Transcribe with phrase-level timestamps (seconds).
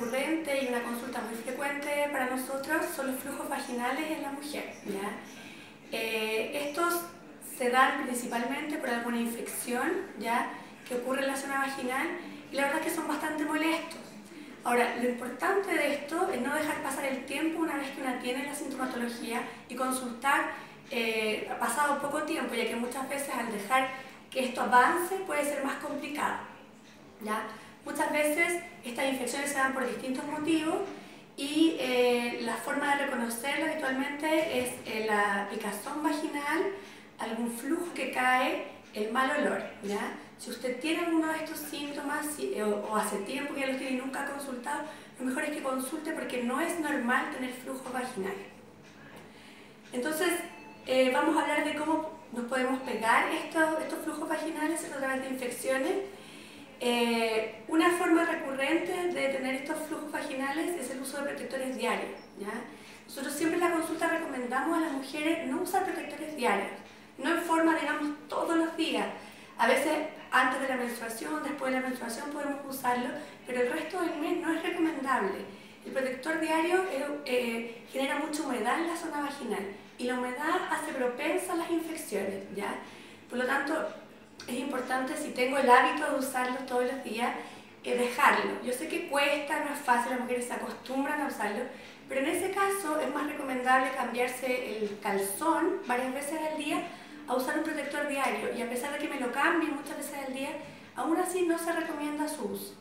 [0.00, 4.72] y una consulta muy frecuente para nosotros son los flujos vaginales en la mujer.
[5.90, 7.00] Eh, estos
[7.58, 10.50] se dan principalmente por alguna infección ¿ya?
[10.86, 12.06] que ocurre en la zona vaginal
[12.52, 13.98] y la verdad es que son bastante molestos.
[14.62, 18.20] Ahora, lo importante de esto es no dejar pasar el tiempo una vez que una
[18.20, 20.52] tiene la sintomatología y consultar
[20.90, 23.88] eh, pasado poco tiempo, ya que muchas veces al dejar
[24.30, 26.38] que esto avance puede ser más complicado.
[27.24, 27.42] ¿ya?
[27.88, 30.76] Muchas veces estas infecciones se dan por distintos motivos
[31.38, 36.64] y eh, la forma de reconocerlo habitualmente es eh, la picazón vaginal,
[37.18, 39.62] algún flujo que cae, el mal olor.
[40.36, 43.96] Si usted tiene alguno de estos síntomas eh, o, hace tiempo que ya los tiene
[43.96, 44.82] y nunca ha consultado,
[45.18, 48.34] lo mejor es que consulte porque no es normal tener flujo vaginal.
[49.94, 50.28] Entonces,
[51.14, 55.28] vamos a hablar de cómo nos podemos pegar estos, estos flujos vaginales a través de
[55.30, 56.17] infecciones
[56.80, 62.18] eh, una forma recurrente de tener estos flujos vaginales es el uso de protectores diarios.
[62.38, 62.52] ¿ya?
[63.06, 66.70] Nosotros siempre en la consulta recomendamos a las mujeres no usar protectores diarios,
[67.16, 69.06] no en forma, digamos, todos los días.
[69.56, 69.92] A veces
[70.30, 73.08] antes de la menstruación, después de la menstruación podemos usarlo,
[73.46, 75.38] pero el resto del mes no es recomendable.
[75.84, 76.84] El protector diario
[77.24, 79.64] eh, genera mucha humedad en la zona vaginal
[79.96, 82.42] y la humedad hace propensa a las infecciones.
[82.54, 82.74] ¿ya?
[83.28, 83.88] Por lo tanto,
[84.48, 87.34] es importante, si tengo el hábito de usarlo todos los días,
[87.84, 88.62] eh, dejarlo.
[88.64, 91.64] Yo sé que cuesta, no es fácil, las mujeres se acostumbran a usarlo,
[92.08, 96.82] pero en ese caso es más recomendable cambiarse el calzón varias veces al día
[97.26, 98.54] a usar un protector diario.
[98.56, 100.50] Y a pesar de que me lo cambie muchas veces al día,
[100.96, 102.74] aún así no se recomienda su uso.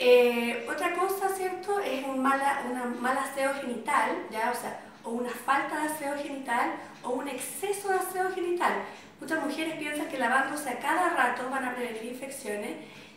[0.00, 1.80] Eh, otra cosa, ¿cierto?
[1.80, 4.50] Es un mala, una mal aseo genital, ¿ya?
[4.50, 8.72] O sea, o una falta de aseo genital o un exceso de aseo genital.
[9.20, 12.72] Muchas mujeres piensan que lavándose a cada rato van a prevenir infecciones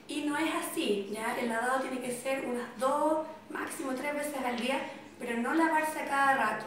[0.08, 1.38] y no es así, ¿ya?
[1.40, 4.80] El lavado tiene que ser unas dos, máximo tres veces al día,
[5.20, 6.66] pero no lavarse a cada rato.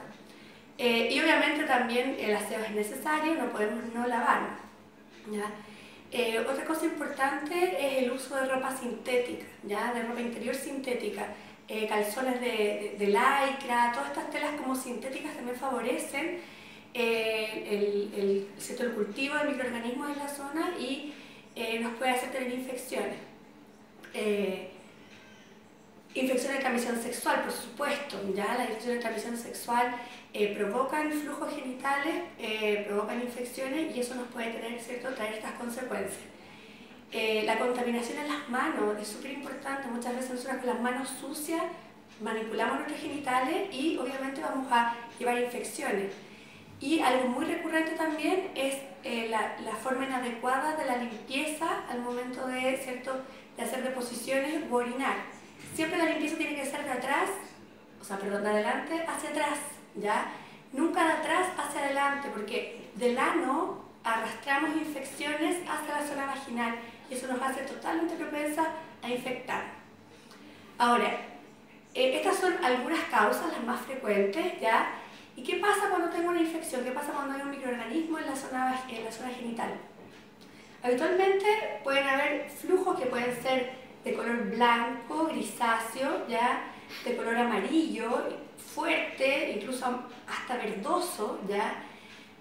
[0.78, 4.58] Eh, y obviamente también el aseo es necesario, no podemos no lavarnos,
[5.30, 5.50] ¿ya?
[6.16, 9.92] Eh, otra cosa importante es el uso de ropa sintética, ¿ya?
[9.92, 11.26] de ropa interior sintética.
[11.66, 16.40] Eh, calzones de, de, lycra, todas estas telas como sintéticas también favorecen
[16.96, 18.48] eh, el,
[18.80, 21.12] el, cultivo de microorganismos en la zona y
[21.56, 23.16] eh, nos puede hacer tener infecciones.
[24.14, 24.70] Eh,
[26.14, 29.96] infecciones de transmisión sexual, por supuesto, ya las infecciones de transmisión sexual
[30.56, 32.14] provocan flujos genitales,
[32.86, 36.22] provocan infecciones y eso nos puede tener, ¿cierto?, traer estas consecuencias.
[37.12, 41.62] la contaminación en las manos es súper importante, muchas veces nosotros con las manos sucias
[42.20, 46.12] manipulamos nuestros genitales y obviamente vamos a llevar infecciones.
[46.80, 52.00] Y algo muy recurrente también es eh, la, la, forma inadecuada de la limpieza al
[52.00, 53.22] momento de, ¿cierto?
[53.56, 55.16] de hacer deposiciones u orinar.
[55.74, 57.30] Siempre la limpieza tiene que ser de atrás,
[58.00, 59.58] o sea, perdón, de adelante hacia atrás,
[59.96, 60.26] ¿ya?
[60.72, 66.74] Nunca de atrás hacia adelante, porque del ano arrastramos infecciones hasta la zona vaginal
[67.10, 68.66] y eso nos hace totalmente propensa
[69.02, 69.64] a infectar.
[70.78, 71.08] Ahora,
[71.94, 74.88] eh, estas son algunas causas, las más frecuentes, ¿ya?
[75.36, 75.83] ¿Y qué pasa
[76.34, 76.84] una infección?
[76.84, 79.70] ¿Qué pasa cuando hay un microorganismo en la zona, en la zona genital?
[80.82, 83.72] Habitualmente pueden haber flujos que pueden ser
[84.04, 86.72] de color blanco, grisáceo, ya,
[87.04, 88.28] de color amarillo,
[88.74, 89.86] fuerte, incluso
[90.28, 91.82] hasta verdoso, ya.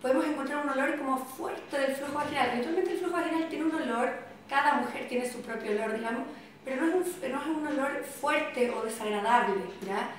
[0.02, 2.50] Podemos encontrar un olor como fuerte del flujo vaginal.
[2.50, 4.10] Habitualmente el flujo vaginal tiene un olor,
[4.50, 6.24] cada mujer tiene su propio olor, digamos,
[6.66, 10.10] pero no es un, no es un olor fuerte o desagradable, ¿ya?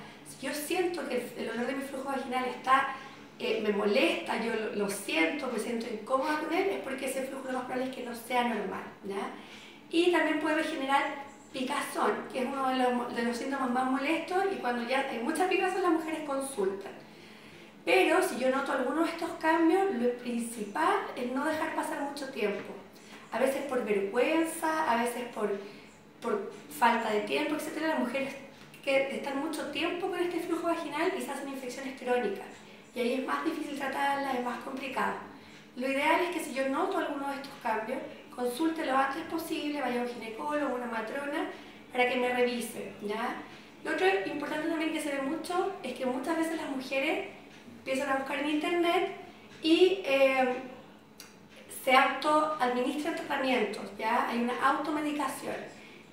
[0.41, 2.95] Yo siento que el olor de mi flujo vaginal está,
[3.39, 7.47] eh, me molesta, yo lo, siento, me siento incómoda con él, es porque ese flujo
[7.47, 8.83] lo más probable es que no sea normal.
[9.03, 9.31] ¿ya?
[9.89, 14.43] Y también puede generar picazón, que es uno de los, de los síntomas más molestos
[14.53, 16.91] y cuando ya hay mucha picazón las mujeres consultan.
[17.85, 22.29] Pero si yo noto alguno de estos cambios, lo principal es no dejar pasar mucho
[22.29, 22.73] tiempo.
[23.31, 25.51] A veces por vergüenza, a veces por,
[26.21, 27.81] por falta de tiempo, etc.
[27.81, 28.33] Las mujeres
[28.83, 32.47] que están mucho tiempo con este flujo vaginal y se hacen infecciones crónicas.
[32.95, 35.15] Y ahí es más difícil tratarla, es más complicado.
[35.75, 37.99] Lo ideal es que si yo noto alguno de estos cambios,
[38.33, 41.49] consulte lo antes posible, vaya a un ginecólogo, una matrona,
[41.91, 42.93] para que me revise.
[43.01, 43.35] ¿ya?
[43.83, 47.27] Lo otro importante también que se ve mucho es que muchas veces las mujeres
[47.79, 49.11] empiezan a buscar en internet
[49.61, 50.55] y eh,
[51.83, 54.29] se autoadministran tratamientos, ¿ya?
[54.29, 55.55] hay una automedicación.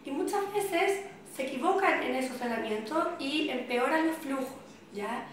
[0.05, 1.05] Y muchas veces
[1.35, 4.49] se equivocan en esos tratamientos y empeoran los flujos,
[4.93, 5.25] ¿ya?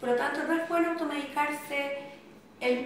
[0.00, 2.08] Por lo tanto, no es bueno automedicarse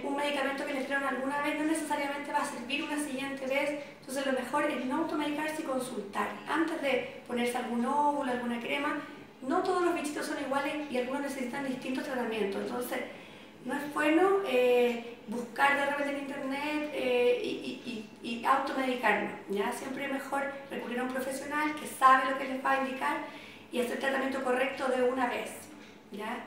[0.03, 3.79] un medicamento que les dieron alguna vez no necesariamente va a servir una siguiente vez,
[3.99, 6.29] entonces lo mejor es no automedicarse y consultar.
[6.47, 8.99] Antes de ponerse algún óvulo, alguna crema,
[9.41, 12.99] no todos los bichitos son iguales y algunos necesitan distintos tratamientos, entonces
[13.65, 19.71] no es bueno eh, buscar de repente en internet eh, y, y, automedicarnos, ¿ya?
[19.71, 23.17] Siempre es mejor recurrir a un profesional que sabe lo que les va a indicar
[23.71, 25.51] y hacer tratamiento correcto de una vez,
[26.11, 26.43] ¿ya?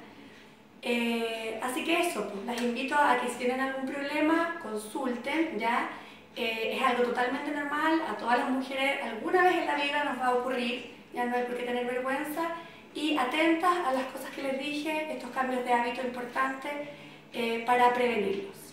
[0.83, 5.89] Eh, así que eso, pues, las invito a que si tienen algún problema, consulten, ¿ya?
[6.37, 10.27] es algo totalmente normal, a todas las mujeres alguna vez en la vida nos va
[10.27, 12.51] a ocurrir, ya no hay por qué tener vergüenza,
[12.95, 16.73] y atentas a las cosas que les dije, estos cambios de hábito importantes,
[17.33, 18.66] eh, para prevenirlos.